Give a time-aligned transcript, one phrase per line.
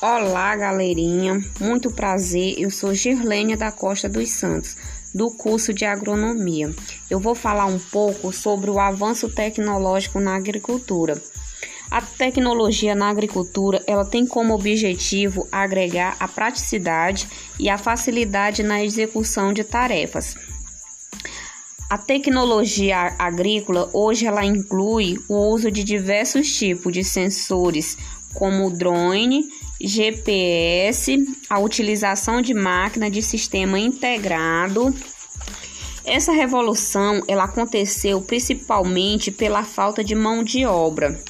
[0.00, 1.44] Olá, galerinha.
[1.58, 2.54] Muito prazer.
[2.56, 4.76] Eu sou Girlênia da Costa dos Santos,
[5.12, 6.72] do curso de Agronomia.
[7.10, 11.20] Eu vou falar um pouco sobre o avanço tecnológico na agricultura.
[11.90, 17.26] A tecnologia na agricultura, ela tem como objetivo agregar a praticidade
[17.58, 20.36] e a facilidade na execução de tarefas.
[21.90, 27.98] A tecnologia agrícola hoje ela inclui o uso de diversos tipos de sensores,
[28.32, 29.42] como o drone,
[29.80, 31.16] GPS,
[31.48, 34.94] a utilização de máquina de sistema integrado.
[36.04, 41.22] Essa revolução ela aconteceu principalmente pela falta de mão de obra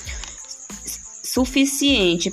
[1.23, 2.33] suficiente,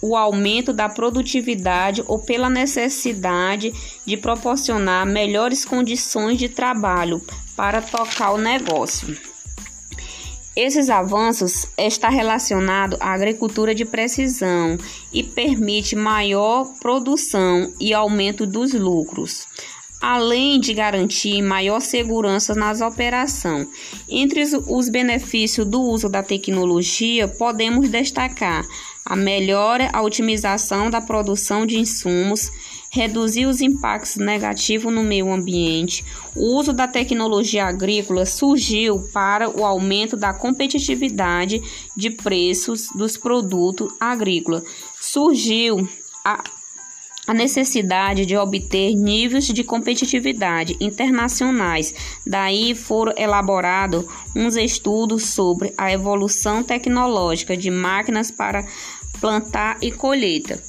[0.00, 3.72] o aumento da produtividade ou pela necessidade
[4.04, 7.22] de proporcionar melhores condições de trabalho
[7.56, 9.16] para tocar o negócio.
[10.54, 14.76] Esses avanços está relacionado à agricultura de precisão
[15.10, 19.46] e permite maior produção e aumento dos lucros,
[19.98, 23.66] além de garantir maior segurança nas operações.
[24.06, 28.62] Entre os benefícios do uso da tecnologia, podemos destacar
[29.06, 32.50] a melhora, a otimização da produção de insumos,
[32.92, 36.04] reduzir os impactos negativos no meio ambiente.
[36.36, 41.62] O uso da tecnologia agrícola surgiu para o aumento da competitividade
[41.96, 44.62] de preços dos produtos agrícolas.
[45.00, 45.88] Surgiu
[46.22, 46.44] a
[47.24, 51.94] a necessidade de obter níveis de competitividade internacionais.
[52.26, 54.04] Daí foram elaborados
[54.34, 58.66] uns estudos sobre a evolução tecnológica de máquinas para
[59.20, 60.60] plantar e colheita.